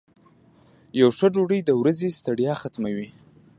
[0.99, 3.09] یو ښه ډوډۍ د ورځې ستړیا ختموي.